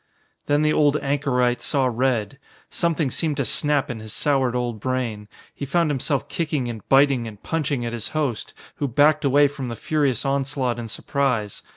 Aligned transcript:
Then 0.47 0.63
the 0.63 0.73
old 0.73 0.97
anchorite 0.97 1.61
saw 1.61 1.85
red. 1.85 2.39
Something 2.71 3.11
seemed 3.11 3.37
to 3.37 3.45
snap 3.45 3.91
in 3.91 3.99
his 3.99 4.11
soured 4.13 4.55
old 4.55 4.79
brain. 4.79 5.27
He 5.53 5.63
found 5.63 5.91
himself 5.91 6.27
kicking 6.27 6.67
and 6.67 6.81
biting 6.89 7.27
and 7.27 7.43
punching 7.43 7.85
at 7.85 7.93
his 7.93 8.07
host, 8.07 8.55
who 8.77 8.87
backed 8.87 9.23
away 9.23 9.47
from 9.47 9.67
the 9.67 9.75
furious 9.75 10.25
onslaught 10.25 10.79
in 10.79 10.87
surprise. 10.87 11.61